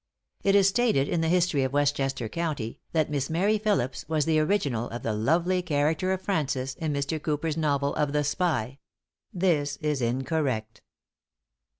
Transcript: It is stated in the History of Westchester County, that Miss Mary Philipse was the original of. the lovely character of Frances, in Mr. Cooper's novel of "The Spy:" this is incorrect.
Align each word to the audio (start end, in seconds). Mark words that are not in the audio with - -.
It 0.41 0.55
is 0.55 0.67
stated 0.67 1.07
in 1.07 1.21
the 1.21 1.29
History 1.29 1.61
of 1.63 1.73
Westchester 1.73 2.27
County, 2.27 2.79
that 2.91 3.11
Miss 3.11 3.29
Mary 3.29 3.59
Philipse 3.59 4.03
was 4.09 4.25
the 4.25 4.39
original 4.39 4.89
of. 4.89 5.03
the 5.03 5.13
lovely 5.13 5.61
character 5.61 6.11
of 6.11 6.23
Frances, 6.23 6.73
in 6.73 6.91
Mr. 6.91 7.21
Cooper's 7.21 7.55
novel 7.55 7.93
of 7.93 8.11
"The 8.11 8.23
Spy:" 8.23 8.79
this 9.31 9.77
is 9.77 10.01
incorrect. 10.01 10.81